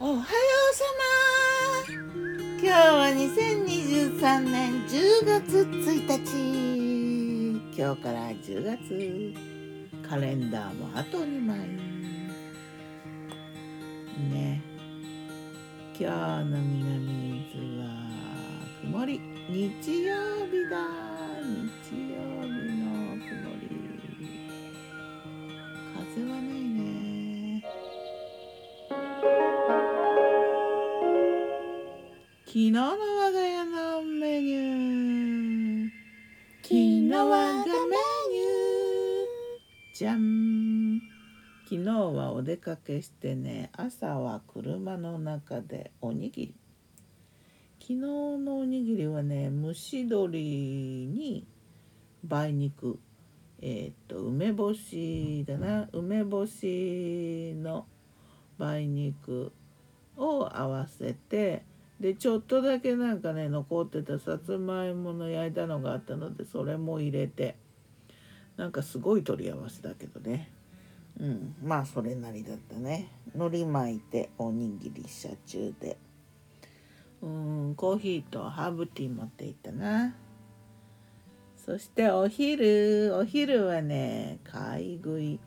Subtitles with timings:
[0.00, 0.24] おはよう
[0.74, 0.84] さ
[1.86, 1.94] ま。
[2.60, 7.78] 今日は2023年10月1日。
[7.78, 9.32] 今日から10月。
[10.06, 11.58] カレンダーもあと2枚
[14.32, 14.60] ね。
[15.96, 17.86] 今日の南伊豆は
[18.82, 19.20] 曇り。
[19.48, 20.16] 日曜
[20.50, 20.76] 日だ。
[21.40, 22.50] 日曜日
[22.82, 22.84] の
[23.14, 23.30] 曇
[23.60, 23.70] り。
[25.94, 26.63] 風はね
[32.54, 35.90] 昨日の我が家のメニュー。
[36.62, 39.98] 昨日我がメニュー。
[39.98, 41.00] じゃん
[41.64, 46.54] 昨日はお出かけしてね朝は車の中でおにぎり。
[47.80, 51.48] 昨日のおにぎりはね蒸し鶏に
[52.22, 53.00] 梅肉。
[53.62, 55.88] えっ、と梅干しだな。
[55.92, 57.86] 梅干しの
[58.60, 59.50] 梅肉
[60.16, 61.64] を合わせて
[62.04, 67.56] でちょっとだけなんかね残ってたさつまいもの焼いたのがあったのでそれも入れて
[68.58, 70.50] なんかすごい取り合わせだけどね。
[71.18, 73.08] うんまあそれなりだったね。
[73.34, 75.96] 海苔巻いておにぎり車中で。
[77.22, 80.14] うんコーヒーとハーブティー持っていったな。
[81.56, 83.16] そしてお昼。
[83.16, 85.40] お昼はね買い食い。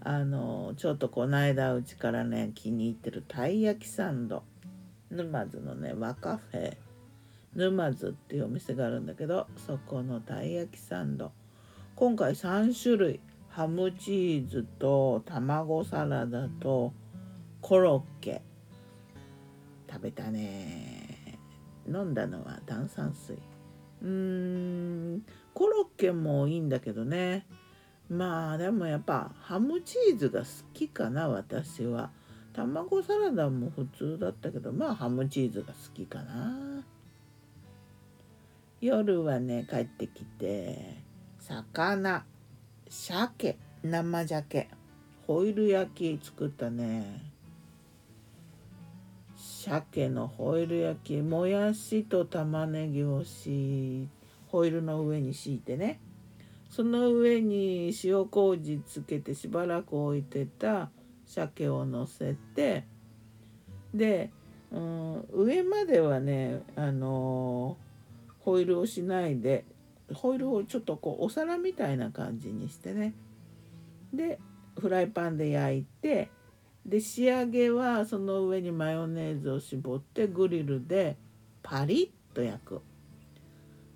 [0.00, 4.42] あのちょっとこの間うちからね気に入ってるたい焼きサンド。
[5.10, 6.76] 沼津のね和カフェ。
[7.54, 11.32] 沼津っていうお店があるんだけどそこのたい焼きサンド。
[11.96, 13.20] 今回3種類。
[13.48, 16.92] ハムチーズと卵サラダと
[17.60, 18.42] コロッケ。
[19.88, 21.38] 食べたね。
[21.86, 23.38] 飲んだのは炭酸水。
[24.02, 25.22] うーん。
[25.52, 27.46] コロッケもいいんだけどね。
[28.10, 32.10] まあでもやっぱハムチーズが好きかな私は。
[32.54, 36.84] 卵サラダも普通だったけどまあハムチーズが好きかな。
[38.80, 41.02] 夜はね帰ってきて
[41.40, 42.24] 魚
[42.88, 44.68] 鮭生鮭
[45.26, 47.32] ホイル焼き作ったね。
[49.36, 54.06] 鮭のホイル焼きもやしと玉ねぎをし
[54.48, 55.98] ホイルの上に敷いてね。
[56.70, 60.90] その上に塩麹つけてしばらく置いてた
[61.26, 62.84] 鮭を乗せて
[63.92, 64.30] で、
[64.70, 67.76] うん、上まではねあの
[68.40, 69.64] ホイルをしないで
[70.12, 73.14] ホイルをちょっとこうお皿みたいな感じにしてね。
[74.12, 74.38] で
[74.78, 76.30] フライパンで焼いて
[76.84, 81.16] で仕上げはその上にマヨネーズを絞ってグリルで
[81.62, 82.80] パリッと焼く。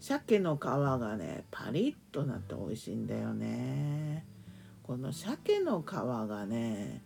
[0.00, 4.26] 鮭の皮がねパリッとなって美味しいんだよね。
[4.82, 7.02] この鮭の皮がね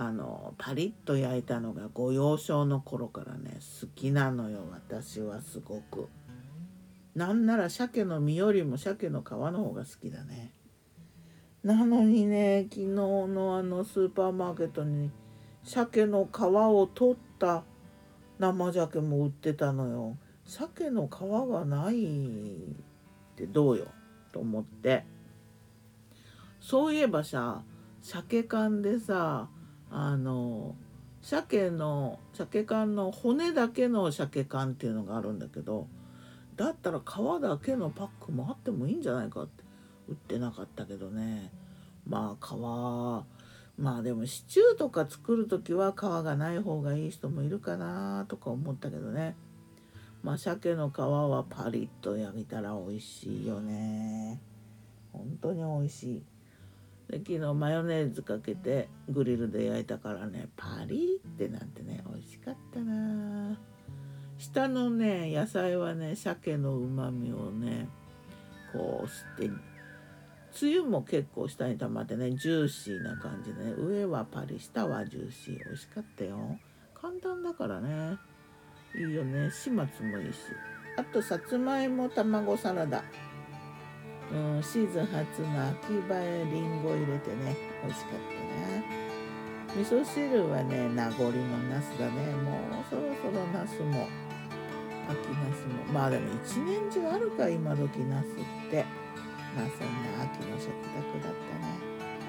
[0.00, 6.08] あのパリッと焼いたのがご幼少の頃からね好きなのよ私はすごく。
[7.16, 10.52] なんなら鮭の身よりも鮭の皮の方が好きだね。
[11.64, 15.10] なのにね昨日のあのスーパーマーケットに
[15.64, 17.64] 鮭の皮を取った
[18.38, 20.16] 生鮭も売ってたのよ。
[20.44, 21.18] 鮭の皮
[21.50, 23.88] がないってどうよ
[24.30, 25.04] と思って。
[26.60, 27.64] そういえばさ
[28.00, 29.48] 鮭缶でさ
[29.90, 30.74] あの
[31.22, 35.88] 鮭の鮭缶の骨だけの鮭缶っていうのがあるんだけど
[36.56, 39.64] だったら皮だけのパックもあってもいいんじゃないかって
[40.08, 41.52] 売ってなかったけどね。
[42.06, 42.58] まあ皮
[43.78, 49.36] まあでもシチューとか作る時は皮がない方がいい人もいるかなとか思ったけどね。
[50.22, 54.40] まあ鮭の皮はパリッと焼いたら美味しいよね。
[55.12, 56.22] 本当に美味しい。
[57.08, 63.58] で昨日マヨネーズかけてグリルで焼いたからねパリってなんてね美味しかったな。
[64.36, 67.88] 下のね野菜はね鮭のうまみをね
[68.72, 69.62] こう吸って
[70.52, 76.58] つゆも結構下に溜まってねジューシーな感じでね上はパリ下はジューシー美味しかったよ。
[76.94, 78.18] 簡単だからね。
[78.94, 79.50] いいよね。
[79.50, 80.38] 始末もいいし。
[80.96, 83.04] あとさつまいも卵サラダ。
[84.32, 88.84] うんシーズン初の秋葉えりんご入れてね美味しかったね。
[89.76, 91.30] 味噌汁はね名残の
[91.70, 92.32] ナスだね。
[92.42, 94.08] もうそろそろナスも
[95.08, 95.92] 秋ナスも。
[95.92, 98.84] まあでも一年中あるか今時ナスって。
[99.56, 99.88] まあそん
[100.18, 101.78] な秋の食卓だったね。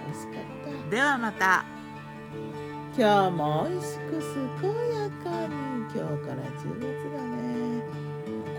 [0.05, 0.89] 美味しかった。
[0.89, 1.65] ではまた。
[2.97, 4.01] 今日も美味しく
[4.61, 5.55] 健やかに。
[5.91, 7.81] 今日から10月だね。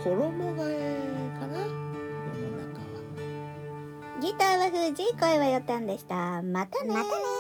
[0.02, 0.10] 衣
[0.56, 0.98] 替え
[1.38, 1.89] かな
[4.20, 6.43] ギターは藤井声はよたんでした。
[6.43, 7.39] またねまたね